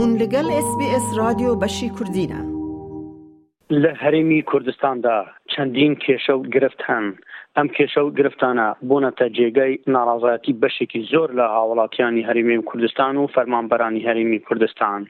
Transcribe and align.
هون 0.00 0.10
لەگەل 0.22 0.46
SسBS 0.66 1.04
رادیۆ 1.20 1.50
بەشی 1.62 1.88
کوردینە 1.96 2.40
لە 3.82 3.90
هەرێمی 4.02 4.40
کوردستاندا 4.50 5.18
چەندین 5.52 5.94
کێشە 6.04 6.34
و 6.38 6.42
گرفت 6.54 6.80
هەن 6.88 7.06
ئەم 7.56 7.68
کێشە 7.76 8.00
و 8.06 8.10
گرفتانە 8.18 8.68
بۆنەتە 8.88 9.26
جێگەی 9.36 9.74
ناڕازەتی 9.94 10.52
بەشێکی 10.62 11.00
زۆر 11.12 11.28
لە 11.38 11.46
هاوڵاتیانی 11.54 12.26
هەریمی 12.28 12.58
کوردستان 12.68 13.14
و 13.16 13.26
فەرمانبەرانی 13.34 14.04
هەریمی 14.08 14.38
کوردستان 14.48 15.00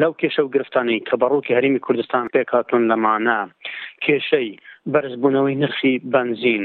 لەو 0.00 0.12
کێشە 0.20 0.40
و 0.44 0.48
گرفتانی 0.54 0.98
کە 1.08 1.14
بەڕووکی 1.20 1.56
هەریمی 1.56 1.80
کوردستان 1.86 2.24
پێکاتون 2.34 2.82
لەمانە 2.90 3.40
کێشەی 4.04 4.48
بەرزبوونەوەی 4.92 5.56
نرخی 5.62 5.94
بنزین 6.14 6.64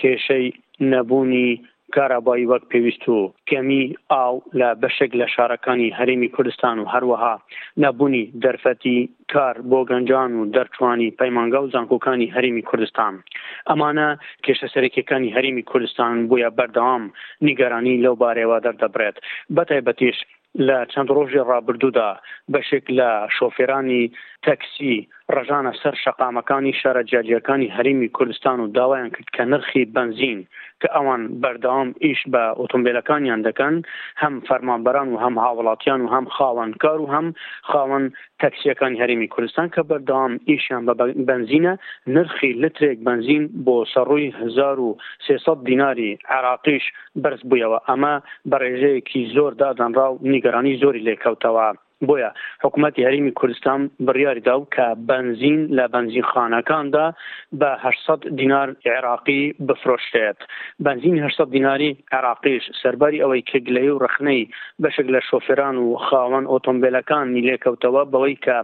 کێشەی 0.00 0.46
نەبوونی 0.92 1.50
کارابایی 1.92 2.44
وەک 2.46 2.62
پێویست 2.72 3.08
و 3.08 3.32
کەمی 3.50 3.84
ئاو 4.16 4.36
لە 4.60 4.68
بەشێک 4.82 5.12
لە 5.20 5.26
شارەکانی 5.34 5.94
هەرێمی 5.98 6.32
کوردستان 6.36 6.76
و 6.78 6.88
هەروەها 6.94 7.34
نەبوونی 7.82 8.24
دەرفەتی 8.44 8.98
کار 9.32 9.56
بۆ 9.70 9.80
گەنجان 9.90 10.30
و 10.40 10.50
دەرچوانی 10.54 11.14
پەیمانگە 11.20 11.58
و 11.62 11.70
زانکۆکانی 11.74 12.32
هەرمی 12.36 12.62
کوردستان 12.70 13.14
ئەمانە 13.70 14.08
کێشە 14.44 14.68
سەرکیەکانی 14.74 15.34
هەرمی 15.36 15.64
کوردستان 15.70 16.14
بۆیە 16.28 16.50
بەردەوام 16.58 17.04
نیگەرانی 17.48 18.00
لەو 18.04 18.14
بارێوە 18.22 18.58
دەردەبرێت 18.66 19.16
بەتایبەتیش 19.56 20.18
لە 20.66 20.78
چەند 20.92 21.08
ڕۆژی 21.16 21.46
ڕابردوودا 21.50 22.10
بەشێک 22.54 22.84
لە 22.98 23.10
شۆفێرانی 23.36 24.02
تەکسی 24.46 24.96
ڕژانە 25.32 25.72
سەر 25.82 25.94
شەقامەکانی 26.04 26.72
شارە 26.80 27.02
جاجیەکانی 27.10 27.72
هەریمی 27.76 28.08
کوردستان 28.16 28.60
و 28.60 28.66
داوایان 28.76 29.10
کرد 29.10 29.28
کە 29.36 29.40
نرخی 29.52 29.84
بنزین 29.96 30.46
کە 30.82 30.88
ئەوان 30.96 31.22
بەردەوام 31.42 31.88
ئیش 32.04 32.20
بە 32.32 32.42
ئۆتۆمبیلەکانیان 32.60 33.40
دەکەن 33.48 33.74
هەم 34.22 34.34
فەرمانبەران 34.48 35.08
و 35.12 35.18
هەم 35.24 35.34
هاوڵاتیان 35.44 36.00
و 36.02 36.08
هەم 36.14 36.26
خاوەنکار 36.36 36.98
و 37.00 37.08
هەم 37.14 37.26
خاوەن 37.70 38.04
تەکسیەکانی 38.40 39.00
هەرمی 39.02 39.28
کوردستان 39.34 39.66
کە 39.74 39.82
بەردەوام 39.90 40.32
ئیشیان 40.50 40.82
بە 40.86 40.94
بنزینە 41.28 41.72
نرخی 42.14 42.52
لترێک 42.62 42.98
بنزین 43.08 43.44
بۆ 43.66 43.76
سەڕووی 43.94 44.28
1300 44.30 45.64
دیناری 45.64 46.18
عراقیش 46.28 46.84
برز 47.22 47.40
بوویەوە 47.48 47.78
ئەمە 47.88 48.14
بەڕێژەیەکی 48.50 49.22
زۆر 49.34 49.52
دادانرا 49.60 50.08
و 50.12 50.18
نیگەرانی 50.32 50.78
زۆری 50.82 51.04
لێکەوتەوە. 51.08 51.68
بۆیە 52.10 52.30
حکوومەتتی 52.64 53.06
هەرمی 53.08 53.32
کوردستان 53.40 53.80
بڕیاریدا 54.06 54.54
و 54.58 54.64
کە 54.74 54.86
بنزین 55.10 55.58
لە 55.76 55.84
بنزینخانەکاندا 55.94 57.06
بە 57.60 57.70
800 57.78 58.36
دینار 58.40 58.68
عێراقی 58.86 59.42
بفرۆشتێت 59.68 60.38
بنزین 60.84 61.16
800 61.24 61.50
دیناری 61.56 61.90
عراقیش 62.18 62.62
سەرباری 62.82 63.22
ئەوەی 63.22 63.42
کگلەی 63.50 63.88
و 63.92 63.98
رخنەی 64.06 64.42
بەشک 64.82 65.06
لە 65.14 65.20
شۆفێران 65.28 65.76
و 65.86 65.98
خاوەن 66.06 66.44
ئۆتۆمبیلەکان 66.52 67.26
نیلێکەوتەوە 67.34 68.02
بەوەی 68.12 68.36
کە 68.44 68.56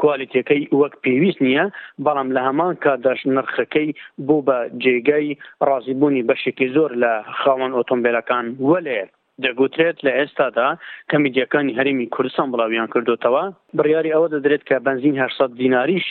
کوالیتەکەی 0.00 0.62
وەک 0.80 0.92
پێویست 1.04 1.40
نییە 1.46 1.66
بەڵام 2.04 2.28
لە 2.36 2.40
هەمان 2.48 2.72
کادەش 2.84 3.20
نرخەکەی 3.34 3.88
بوو 4.26 4.44
بە 4.46 4.58
جێگەی 4.82 5.28
ڕازیبوونی 5.68 6.26
بەشێکی 6.28 6.68
زۆر 6.76 6.90
لە 7.02 7.12
خاوەن 7.40 7.72
ئۆتۆمبیلەکان 7.78 8.46
وەلێت 8.70 9.12
دەگوترێت 9.46 9.98
لە 10.06 10.12
ئێستادا 10.18 10.68
کە 11.10 11.16
میدیەکانی 11.24 11.76
هەرمی 11.78 12.06
کوردستان 12.14 12.48
بڵاویان 12.52 12.88
کردوتەوە 12.94 13.44
بڕیاری 13.78 14.14
ئەوە 14.14 14.28
دەدرێت 14.34 14.62
کە 14.68 14.76
بنزین 14.86 15.16
800 15.24 15.50
دیناریش 15.62 16.06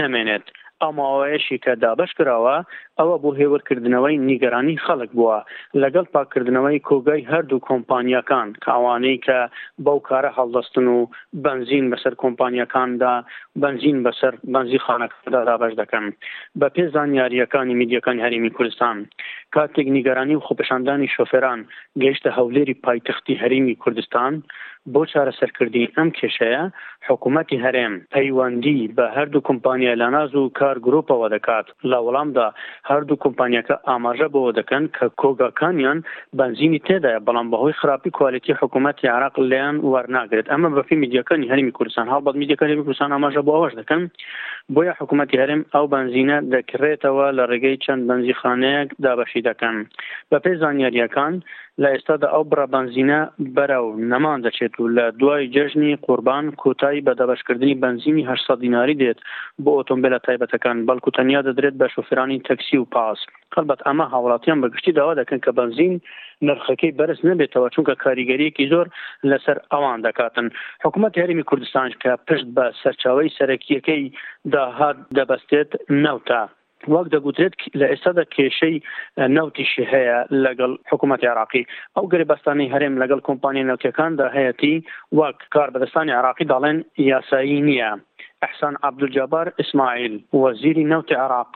نامێنێت 0.00 0.46
ئەماوەیەشی 0.84 1.58
کە 1.64 1.72
دابش 1.82 2.12
کراوە 2.18 2.56
ئەوە 2.98 3.16
بۆ 3.22 3.30
هێوەرکردنەوەی 3.40 4.16
نیگەرانی 4.30 4.80
خەڵک 4.84 5.10
بووە 5.18 5.38
لەگەڵ 5.82 6.06
پاکردنەوەی 6.14 6.84
کۆگای 6.88 7.28
هەردوو 7.32 7.64
کۆمپانیەکان 7.68 8.48
کاوانەی 8.64 9.16
کە 9.26 9.38
بەو 9.84 9.98
کارە 10.08 10.30
هەڵدەستن 10.38 10.86
و 10.94 10.98
بنزین 11.44 11.84
بەسەر 11.92 12.14
کۆمپانیەکاندا 12.22 13.14
بنزین 13.62 13.98
بەسەر 14.06 14.34
بنزی 14.54 14.78
خانەکەدا 14.86 15.40
دابش 15.48 15.72
دەکەن 15.80 16.04
بە 16.60 16.68
پێ 16.74 16.84
زانیاریەکانی 16.94 17.74
میدیەکانی 17.80 18.24
هەرمی 18.26 18.50
کوردستان 18.56 18.96
کاتێک 19.54 19.88
نیگەرانی 19.96 20.36
و 20.36 20.44
خۆپەشاندانی 20.46 21.12
شۆفێران 21.16 21.60
گەیشتە 22.02 22.30
هەولێری 22.38 22.74
پایتەختی 22.84 23.40
هەرمی 23.42 23.74
کوردستان 23.82 24.32
بۆ 24.94 25.02
چارەسەرکردی 25.12 25.82
ئەم 25.96 26.08
کێشەیە 26.18 26.62
حکوومەتتی 27.08 27.62
هەرێم 27.64 27.94
پەیوەندی 28.14 28.80
بە 28.96 29.06
هەردوو 29.16 29.44
کمپانیا 29.48 29.92
لە 30.02 30.08
ناز 30.14 30.30
و 30.34 30.52
کار 30.58 30.76
گرروپەوە 30.86 31.26
دەکات 31.34 31.66
لە 31.90 31.98
وەڵامدا 32.06 32.48
هەردوو 32.90 33.20
کمپانیەکە 33.24 33.74
ئاماژە 33.88 34.28
بەوە 34.34 34.50
دەکەن 34.58 34.84
کە 34.96 35.04
کۆگاکانیان 35.20 35.98
بنزینی 36.38 36.80
تێدایە 36.86 37.20
بەڵام 37.26 37.46
بەهۆی 37.52 37.78
خراپی 37.80 38.10
کوالتی 38.16 38.52
حکوومەتتی 38.60 39.06
عراق 39.16 39.34
لیان 39.50 39.76
وەرناگرێت 39.92 40.46
ئەمە 40.52 40.68
بەفی 40.78 40.96
میدیەکانی 41.02 41.50
هەرمی 41.50 41.72
کوردستان 41.78 42.06
هەڵبەت 42.14 42.36
میدیەکانی 42.42 42.76
کوردستان 42.88 43.12
ئاماژە 43.14 43.42
بۆەوەش 43.48 43.74
دەکەن 43.80 44.02
بۆیە 44.74 44.92
حکوومەتتی 45.00 45.40
هەرم 45.42 45.62
ئەو 45.74 45.84
بنزینە 45.94 46.36
دەکرێتەوە 46.54 47.26
لە 47.38 47.44
ڕێگەی 47.50 47.80
چەند 47.84 48.02
بنزیخانەیەک 48.08 48.88
دابەشی 49.04 49.42
دەکەن 49.48 49.76
بە 50.30 50.36
پێی 50.44 50.56
زانیاریەکان 50.62 51.34
لە 51.82 51.88
ئێستادا 51.94 52.26
ئەو 52.34 52.42
بڕەبەنزینە 52.50 53.20
بەرەو 53.56 53.86
نەمان 54.12 54.38
دەچێت 54.46 54.74
و 54.78 54.84
لە 54.96 55.06
دوای 55.20 55.48
جژنی 55.56 55.94
قوربان 56.06 56.44
کۆتایی 56.62 57.04
بە 57.06 57.12
دەبشکردنی 57.20 57.78
بنزینی 57.84 58.26
800 58.30 58.58
دیناری 58.64 58.98
دێت 59.00 59.18
بۆ 59.64 59.70
ئۆتۆمبیلە 59.78 60.18
تایبەتەکان 60.26 60.76
بەڵکو 60.88 61.10
تەنیا 61.16 61.40
دەدرێت 61.48 61.74
بە 61.80 61.86
شوفرانی 61.94 62.42
تەکسی 62.48 62.76
و 62.80 62.90
پاس 62.94 63.18
قەلبەت 63.54 63.80
ئەمە 63.88 64.06
هاوڵاتیان 64.12 64.58
بەگشتی 64.62 64.92
داوا 64.98 65.12
دەکەن 65.20 65.40
کە 65.44 65.50
بنزین 65.58 65.94
نرخەکەی 66.48 66.96
بەرز 66.98 67.20
نبێتەوە 67.30 67.68
چونکە 67.74 67.94
کاریگەریەکی 68.04 68.66
زۆر 68.72 68.86
لەسەر 69.30 69.56
ئەوان 69.72 70.00
دەکاتن 70.06 70.46
حکوومەت 70.84 71.14
هەرمی 71.20 71.44
کوردستان 71.50 71.88
کە 72.02 72.10
پشت 72.26 72.46
بە 72.56 72.66
سەرچاوی 72.82 73.34
سەرەکیەکەی 73.36 74.02
داهات 74.54 74.96
دەبەستێت 75.16 75.70
نەوتە 76.04 76.42
وەک 76.94 77.06
دەگوترێت 77.14 77.54
لە 77.80 77.86
ئێستادا 77.92 78.24
کێشەی 78.34 78.76
نەوتیشی 79.36 79.84
هەیە 79.92 80.18
لەگەڵ 80.44 80.72
حکوومەت 80.90 81.22
عراقی 81.32 81.64
ئەو 81.96 82.04
گەریبستانی 82.12 82.70
هەرێم 82.74 82.94
لەگەڵ 83.02 83.20
کۆمپانی 83.28 83.66
نەوتەکاندا 83.68 84.26
هەیەتی 84.36 84.76
وەک 85.18 85.38
کار 85.54 85.68
بەدەستانی 85.74 86.16
عراقی 86.20 86.46
دەڵێن 86.52 86.78
یاسایی 87.10 87.60
نییە 87.68 87.90
ئەحسان 88.42 88.74
عبدجابار 88.88 89.46
ئیسماعیل 89.60 90.14
وەزیری 90.42 90.84
نەوتی 90.92 91.14
عراق 91.24 91.52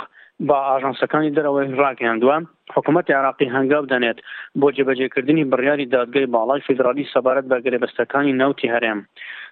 بە 0.49 0.57
ئاژانسەکانی 0.71 1.35
دەرەوەی 1.37 1.75
ڕاکیاندووە 1.83 2.37
حکوومەتی 2.77 3.13
عراقی 3.21 3.47
هەنگاو 3.57 3.89
دەنێت 3.93 4.19
بۆ 4.61 4.69
جێبەجێکردنی 4.77 5.49
بڕیاری 5.51 5.91
دادگەی 5.97 6.31
باڵای 6.35 6.65
فیدرالی 6.67 7.11
سەبارەت 7.15 7.47
بە 7.51 7.57
گرێبەستەکانی 7.65 8.37
نەوتی 8.43 8.73
هەرێم 8.75 9.01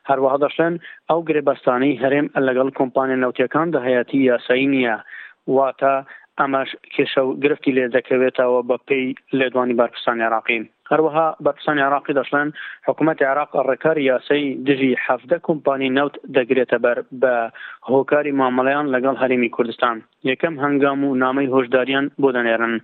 هەروەها 0.09 0.39
دەشێن 0.45 0.75
ئەو 1.09 1.21
گرێبەستانی 1.29 1.93
هەرێم 2.03 2.27
لەگەڵ 2.47 2.69
کۆمپانیا 2.79 3.17
نەوتیەکان 3.25 3.69
دەهەیەتی 3.77 4.19
یاسایی 4.31 4.67
نییە 4.75 4.97
واتە 5.57 5.93
ئەمەش 6.41 6.71
کێشە 6.95 7.23
و 7.25 7.37
گرفتی 7.43 7.75
لێ 7.77 7.87
دەکەوێتەوە 7.97 8.61
بە 8.69 8.77
پێی 8.89 9.09
لێدوانی 9.39 9.79
بارکستانی 9.81 10.27
عراقیم 10.29 10.65
هەروەها 10.91 11.25
بەپسانی 11.47 11.83
عراقی 11.89 12.15
دەشڵێن 12.19 12.49
حکوومەت 12.89 13.19
عراق 13.31 13.51
ڕێکاری 13.69 14.07
یاسی 14.11 14.43
دژی 14.69 14.93
حەفتە 15.05 15.37
کۆمپانی 15.47 15.89
نەوت 15.99 16.15
دەگرێتە 16.37 16.79
بەر 16.85 16.99
بە 17.23 17.35
هۆکاری 17.93 18.37
مامەڵیان 18.41 18.87
لەگەڵ 18.95 19.17
هەرمی 19.23 19.51
کوردستان 19.57 19.97
یەکەم 20.31 20.55
هەنگام 20.65 21.01
و 21.05 21.15
نامەی 21.25 21.51
هۆشداریان 21.55 22.07
بۆ 22.21 22.29
دەنێرن 22.37 22.75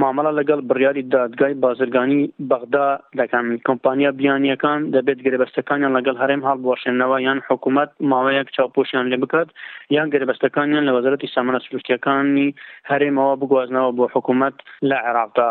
مامەڵە 0.00 0.32
لەگەڵ 0.38 0.60
بڕیاری 0.68 1.02
دادگای 1.16 1.54
بازرگانی 1.64 2.22
بەغدا 2.50 2.88
دەکەن 3.20 3.46
کۆمپانیا 3.66 4.10
بیانیەکان 4.20 4.80
دەبێت 4.94 5.18
گرێبەستەکانیان 5.26 5.92
لەگەڵ 5.98 6.16
هەرێم 6.22 6.42
هەڵبواشێنەوە 6.48 7.16
یان 7.26 7.38
حکوومەت 7.48 7.90
ماوەیەک 8.10 8.48
چاپۆشیان 8.56 9.06
لێ 9.12 9.16
بکات 9.22 9.48
یان 9.96 10.08
گرێبەستەکانیان 10.14 10.84
لە 10.88 10.92
وەزارەتی 10.96 11.32
سامانە 11.34 11.60
سروشتیەکانی 11.66 12.48
هەرێمەوە 12.90 13.34
بگوازنەوە 13.40 13.90
بۆ 13.96 14.04
حکوومەت 14.14 14.54
لە 14.90 14.96
عێراقدا 15.06 15.50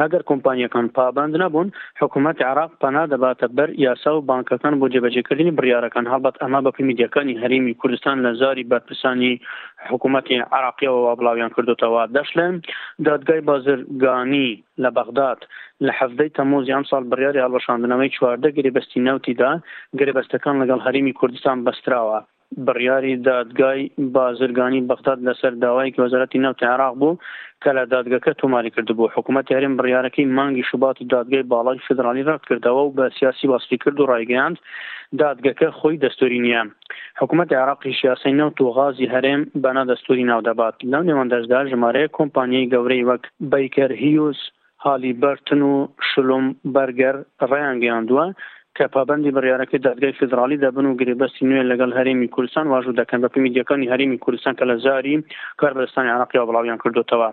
ئەگەر 0.00 0.22
کۆمپانیەکان 0.30 0.86
پابند 0.98 1.34
نەبوون 1.42 1.68
حکوومەت 2.00 2.38
عراق 2.50 2.72
پەنا 2.84 3.02
دەباتە 3.12 3.46
بەر 3.58 3.70
یاسا 3.84 4.10
و 4.16 4.22
بانکەکان 4.30 4.74
بۆ 4.80 4.86
جێبەجێکردنی 4.94 5.56
بڕارەکان 5.58 6.06
هەڵبەت 6.12 6.36
ئەما 6.42 6.60
بەپی 6.66 6.84
میدیەکانی 6.90 7.38
هەرمی 7.42 7.74
کوردستان 7.80 8.16
لە 8.24 8.30
زاری 8.40 8.68
بەرپرسانی 8.72 9.32
حکوومەتی 9.92 10.38
عراقیەوە 10.56 10.98
وابلااویان 11.06 11.50
کردوتەوە 11.56 12.02
دەشلێن 12.16 12.54
دادگای 13.06 13.40
بازرگانی 13.50 14.50
لە 14.82 14.90
بەغداد 14.98 15.40
لە 15.86 15.92
حەفدەی 15.98 16.34
تەمۆز 16.36 16.64
یان 16.72 16.84
ساڵ 16.90 17.02
بڕیاری 17.10 17.44
هەڵەشاندنەوەی 17.46 18.14
چواردە 18.16 18.48
گرێبستی 18.56 19.04
نەوتیدا 19.08 19.52
گرێبەستەکان 19.98 20.54
لەگەڵ 20.60 20.80
هەرمی 20.86 21.12
کوردستان 21.20 21.58
بەستراوە 21.66 22.18
بڕیاری 22.66 23.16
دادگای 23.16 23.90
بازرگانی 23.98 24.80
بەختات 24.88 25.18
لەسەر 25.28 25.52
داوایکی 25.60 26.00
وەزارەتی 26.02 26.36
نەوت 26.42 26.62
عراق 26.62 26.94
بوو 26.98 27.18
کە 27.64 27.70
لە 27.76 27.84
دادگەکە 27.94 28.32
تۆماری 28.42 28.70
کردبوو 28.76 29.08
حکوومەت 29.16 29.50
یاریم 29.50 29.76
بڕیارەکەی 29.78 30.24
مانگی 30.26 30.62
شوبات 30.70 31.00
و 31.00 31.04
دادگای 31.04 31.42
باڵای 31.52 31.78
فدرالی 31.88 32.22
ڕات 32.24 32.42
کردەوە 32.48 32.82
و 32.86 32.94
بە 32.96 33.06
سیاسی 33.20 33.46
باسی 33.46 33.76
کرد 33.84 34.00
و 34.00 34.06
ڕایگەیاند 34.06 34.56
دادگەکە 35.18 35.68
خۆی 35.78 35.96
دەستوری 36.04 36.40
نییە 36.44 36.62
حکوومەت 37.20 37.52
عراقی 37.52 37.92
شیاسی 38.00 38.32
نەوت 38.38 38.60
و 38.60 38.70
غازی 38.70 39.06
هەرێم 39.12 39.42
بەنا 39.64 39.84
دەستوری 39.92 40.24
ناودەبات 40.30 40.74
لەو 40.92 41.02
نێوەندەشدا 41.08 41.60
ژمارەیە 41.72 42.08
کۆمپانیای 42.16 42.70
گەورەی 42.72 43.04
وەک 43.08 43.22
بیکەر 43.50 43.90
هیوز 44.04 44.36
هالی 44.84 45.12
بەرتن 45.22 45.60
و 45.72 45.88
شلم 46.10 46.44
بەرگەر 46.74 47.16
ڕیان 47.52 47.76
گەیاندووە 47.82 48.26
کە 48.78 48.86
پابندی 48.92 49.30
بڕیارەکە 49.36 49.76
دادگای 49.86 50.12
فدرالی 50.18 50.56
دەبن 50.60 50.84
و 50.90 50.98
گرێبەستی 51.00 51.42
نوێن 51.50 51.66
لەگەڵ 51.72 51.90
هەرێمی 51.98 52.28
کوردستان 52.34 52.66
واژوو 52.68 52.96
دەکەن 53.00 53.20
بە 53.22 53.28
پمیدیەکانی 53.34 53.90
هەرمی 53.92 54.18
کوردستان 54.24 54.54
کە 54.58 54.64
لە 54.70 54.76
زاری 54.84 55.16
کاربستانی 55.60 56.08
عراقیا 56.16 56.44
بڵاویان 56.48 56.78
کردوتەوە 56.84 57.30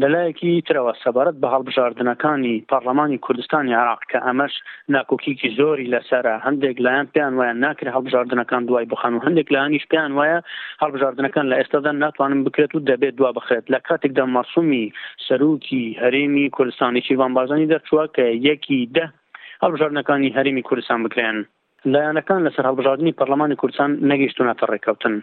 لەلایەکی 0.00 0.54
ترەوە 0.68 0.92
سەبارەت 1.04 1.36
بە 1.42 1.48
هەڵبژاردنەکانی 1.54 2.54
پارلەمانی 2.72 3.18
کوردستانی 3.26 3.74
عراق 3.82 4.02
کە 4.10 4.18
ئەمەش 4.26 4.54
ناکۆکیکی 4.94 5.48
زۆری 5.58 5.90
لەسرە 5.94 6.34
هەندێک 6.46 6.76
لایەن 6.84 7.06
پێیان 7.14 7.34
وایە 7.38 7.54
ناکرێت 7.64 7.94
هەڵبژاردنەکان 7.96 8.62
دوای 8.68 8.86
بخان 8.92 9.14
و 9.14 9.20
هەندێک 9.26 9.48
لایانیش 9.52 9.84
پێیان 9.92 10.12
وایە 10.18 10.38
هەڵبژاردنەکان 10.82 11.46
لە 11.50 11.56
ئێستادا 11.60 11.92
ناتوانن 12.02 12.40
بکرێت 12.46 12.72
و 12.74 12.84
دەبێت 12.90 13.14
دوا 13.18 13.30
بخرێت 13.38 13.64
لە 13.72 13.78
کاتێکدا 13.88 14.24
مەسومی 14.36 14.84
سەرروکی 15.26 15.84
هەرێمی 16.02 16.50
کوردستانی 16.56 17.02
شیوان 17.08 17.32
بازانی 17.38 17.70
دەرچووە 17.72 18.04
کە 18.16 18.24
یەکی 18.48 18.80
ده 18.96 19.04
هەڵبژاردنەکانی 19.64 20.34
هەرمی 20.36 20.66
کوردستان 20.68 20.98
بکرێن 21.04 21.38
لایەنەکان 21.92 22.44
لەسەر 22.46 22.64
هەڵبژاردننی 22.68 23.16
پەرلەمانی 23.18 23.58
کوردستان 23.60 23.90
نەگەیشتونەتە 24.10 24.64
ڕێککەوتن 24.72 25.14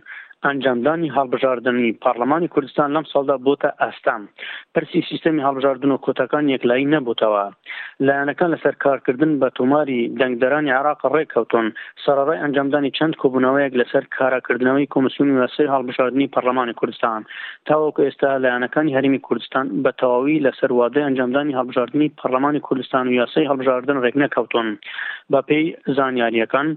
ئەنجامدانی 0.45 1.09
هەڵبژاردننی 1.13 1.91
پارلمانی 2.05 2.47
کوردستان 2.55 2.93
لەم 2.97 3.03
ساڵدا 3.13 3.35
بۆتە 3.47 3.69
ئەستام 3.85 4.25
پرسی 4.75 5.01
سیستمی 5.09 5.41
هەڵبژاردن 5.43 5.85
و 5.91 5.97
کۆتەکان 6.07 6.49
یەکلایی 6.53 6.89
نەبووتەوە 6.93 7.43
لایەنەکان 8.07 8.51
لەسەر 8.55 8.75
کارکردن 8.85 9.39
بە 9.41 9.49
تۆماری 9.57 10.11
دەنگدەرانی 10.19 10.71
عراق 10.79 10.99
ڕێککەوتون 11.15 11.73
سەرڕای 12.05 12.41
ئەنجامدانی 12.43 12.91
چەند 12.97 13.13
کۆبوونەوەیەک 13.21 13.73
لەسەر 13.81 14.03
کاراکردنەوەی 14.17 14.87
کۆمسیون 14.93 15.29
وەسی 15.41 15.67
هەڵبژاردننی 15.73 16.31
پەرلەمانی 16.35 16.73
کوردستان 16.79 17.25
تاوەکو 17.67 18.01
ئێستا 18.07 18.29
لایەنەکانی 18.43 18.95
هەرمی 18.97 19.19
کوردستان 19.27 19.65
بە 19.83 19.91
تەواوی 19.99 20.39
لەسەر 20.45 20.71
وادەی 20.79 21.03
ئەنجامدانی 21.07 21.57
هەڵبژاردننی 21.59 22.09
پەرلەمانی 22.21 22.59
کوردستان 22.67 23.05
و 23.07 23.11
یاسی 23.21 23.47
هەڵبژاردن 23.49 23.97
ڕێک 24.03 24.15
نەکەوتون 24.23 24.67
بە 25.33 25.39
پێی 25.47 25.65
زانیاریەکان 25.97 26.67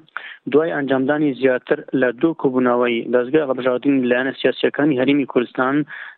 دوای 0.52 0.72
ئەنجامدانی 0.76 1.30
زیاتر 1.42 1.78
لە 2.00 2.08
دوو 2.20 2.32
کۆبوونەوەی 2.42 2.96
دەستگە 3.14 3.49
ڕەبژاردین 3.50 3.96
لایەنە 4.10 4.32
سیاسیەکانی 4.40 4.98
هەریمی 5.00 5.26
کوردستان 5.32 5.74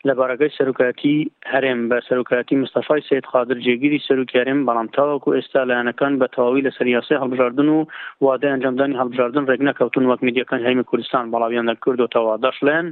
لە 0.09 0.13
بارەکەی 0.19 0.55
سەرکاتی 0.59 1.17
هەرێم 1.53 1.81
بە 1.91 1.99
سەرکاتی 2.09 2.61
مستەفای 2.65 3.01
سید 3.09 3.25
خادر 3.33 3.57
جێگیری 3.67 4.05
سەرکارێم 4.09 4.61
بەڵام 4.69 4.89
تاوەکو 4.97 5.35
ئێستا 5.37 5.63
لایەنەکان 5.71 6.13
بە 6.21 6.27
تەواوی 6.35 6.65
لە 6.67 6.71
سەریاسی 6.79 7.21
هەڵبژاردن 7.23 7.69
و 7.73 7.79
وادە 8.25 8.49
ئەنجامدانی 8.53 8.99
هەڵبژاردن 9.01 9.45
ڕێک 9.51 9.61
نەکەوتون 9.69 10.05
وەک 10.11 10.21
میدیەکان 10.27 10.61
هەرمی 10.67 10.85
کوردستان 10.91 11.25
بەڵاویان 11.33 11.67
دەکردەوەتەوە 11.71 12.35
دەشلێن 12.45 12.87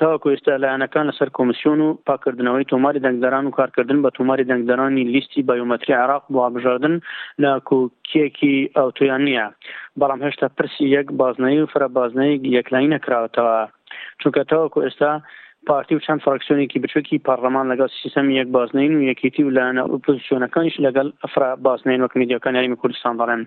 تاواکو 0.00 0.30
ئێستا 0.32 0.52
لایەنەکان 0.62 1.04
لەسەر 1.10 1.28
کۆمسیۆن 1.36 1.78
و 1.82 1.88
پاکردنەوەی 2.08 2.68
تۆماری 2.72 3.02
دەنگدەران 3.06 3.44
و 3.46 3.54
کارکردن 3.58 3.98
بە 4.04 4.10
تۆماری 4.18 4.48
دەنگدەرانی 4.50 5.04
لیستی 5.14 5.42
بایۆمەتری 5.48 5.96
عراق 6.02 6.24
بۆ 6.32 6.38
هەبژاردن 6.46 6.94
لە 7.42 7.50
کۆکیەکی 7.68 8.56
ئەوتۆیان 8.78 9.22
نییە 9.28 9.46
بەڵام 10.00 10.20
هێشتا 10.26 10.46
پرسی 10.56 10.84
یەک 10.96 11.06
بازنایی 11.20 11.62
و 11.62 11.70
فرە 11.72 11.88
بازنایی 11.98 12.40
یەکلاین 12.56 12.92
نەکراوەتەوە 12.96 13.56
چونکە 14.20 14.42
تاواکو 14.50 14.80
ئێستا 14.86 15.12
پارتی 15.66 15.94
و 15.94 15.98
چەند 16.06 16.22
فراکسیۆنێکی 16.24 16.78
بچووکی 16.82 17.18
پارلەمان 17.28 17.66
لەگەڵ 17.72 17.88
سیستم 18.02 18.30
یەک 18.30 18.48
بازنین 18.56 18.92
و 18.96 19.02
یەکێتی 19.10 19.42
و 19.46 19.54
لاەنە 19.58 19.82
ئۆپۆزیسیۆنەکانش 19.92 20.74
لەگەڵ 20.86 21.06
ئەفرا 21.22 21.50
بازنین 21.64 22.00
وەک 22.02 22.14
میدیەکان 22.20 22.54
یاریمی 22.56 22.76
کوردستان 22.82 23.14
دەڕێن 23.20 23.42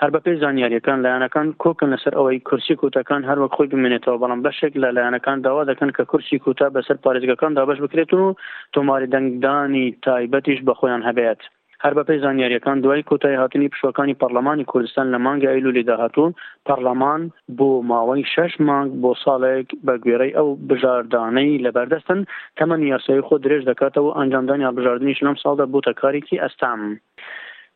هەر 0.00 0.10
بە 0.14 0.20
پێ 0.24 0.32
زانیاریەکان 0.42 0.98
لایەنەکان 1.04 1.46
کۆکن 1.62 1.88
لەسەر 1.94 2.14
ئەوەی 2.18 2.40
کورسی 2.48 2.74
کوتەکان 2.80 3.22
هەروەک 3.28 3.52
خۆی 3.56 3.70
بمێنێتەوە 3.72 4.20
بەڵام 4.22 4.40
بەشێک 4.46 4.72
لە 4.82 4.88
لایەنەکان 4.96 5.38
داوا 5.46 5.62
دەکەن 5.70 5.90
کە 5.96 6.02
کورسی 6.10 6.38
کوتا 6.44 6.66
بەسەر 6.76 6.96
پارێزگەکان 7.04 7.52
دابش 7.58 7.78
بکرێت 7.84 8.10
و 8.14 8.36
تۆماری 8.74 9.10
دەنگدانی 9.14 9.86
تایبەتیش 10.06 10.60
بە 10.66 10.72
خۆیان 10.80 11.02
هەبێت. 11.08 11.40
هەر 11.84 11.94
بەپی 11.98 12.18
زانیاریەکان 12.24 12.78
دوای 12.80 13.02
کۆتای 13.02 13.34
هاتنی 13.40 13.68
پشوەکانی 13.74 14.16
پەرلەمانی 14.20 14.64
کوردستان 14.72 15.06
لە 15.14 15.18
مانگای 15.24 15.60
لولی 15.64 15.82
داهاتوون 15.82 16.32
پەرلەمان 16.66 17.20
بۆ 17.58 17.68
ماوەی 17.90 18.24
شش 18.34 18.52
مانگ 18.68 18.90
بۆ 19.02 19.10
ساڵێک 19.24 19.68
بە 19.86 19.94
گوێرەی 20.02 20.36
ئەو 20.38 20.48
بژاردانەی 20.68 21.62
لەبەردەستن 21.64 22.20
تەمەنی 22.58 22.90
یاسایی 22.92 23.24
خۆ 23.26 23.34
درێژ 23.44 23.62
دەکاتەوە 23.70 24.10
ئەنجامدانی 24.18 24.66
هەڵبژاردننی 24.68 25.18
شنم 25.18 25.36
ساڵدا 25.42 25.64
بۆ 25.72 25.78
تەکارێکی 25.88 26.40
ئەستام. 26.42 26.80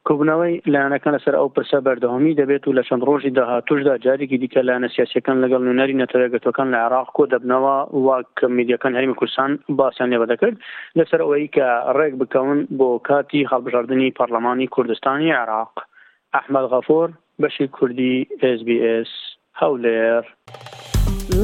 کوبنەوەی 0.09 0.55
لایەنەکان 0.73 1.15
لەسەر 1.17 1.35
ئەو 1.39 1.49
پرسە 1.57 1.75
بەردەوامی 1.87 2.35
دەبێت 2.41 2.65
و 2.69 2.73
لە 2.79 2.83
چەند 2.89 3.05
ڕۆژی 3.09 3.31
داهاتوشدا 3.37 3.95
جارێکی 4.05 4.39
دیکە 4.43 4.57
لایەنە 4.69 4.89
سیاسەکان 4.97 5.37
لەگەڵ 5.43 5.61
نوێنەری 5.67 5.99
نەتەرەگەتەکان 6.03 6.69
لە 6.75 6.79
عراق 6.87 7.09
کۆ 7.17 7.25
دەبنەوە 7.33 7.77
وا 8.07 8.19
کە 8.39 8.47
میدیەکان 8.57 8.93
هەرمی 8.97 9.15
کوردستان 9.19 9.51
باسییان 9.79 10.11
لێبە 10.13 10.27
دەکرد 10.33 10.57
لەسەر 10.99 11.21
ئەوەی 11.25 11.47
کە 11.55 11.69
ڕێک 11.99 12.15
بکەون 12.21 12.59
بۆ 12.79 12.91
کاتی 13.09 13.49
هەڵبژاردننی 13.53 14.15
پەرلەمانی 14.19 14.67
کوردستانی 14.75 15.33
عراق 15.43 15.73
ئەحمد 16.37 16.65
غەفۆر 16.73 17.09
بەشی 17.43 17.67
کوردی 17.77 18.15
SسBS 18.57 19.13
هەولێر 19.61 20.25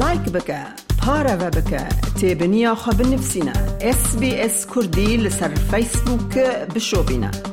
لایک 0.01 0.25
بکە 0.35 0.61
پارەوە 1.01 1.49
بکە 1.57 1.83
تێبنییاخوا 2.19 2.93
بنفسینە 2.99 3.55
SسBS 4.01 4.55
کوردی 4.73 5.09
لەسەر 5.25 5.51
فیسبووکە 5.69 6.47
بشۆبینە. 6.75 7.50